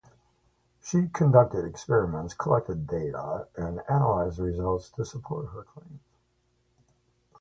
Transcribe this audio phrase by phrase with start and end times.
[0.81, 6.01] She conducted experiments, collected data, and analyzed the results to support her claims.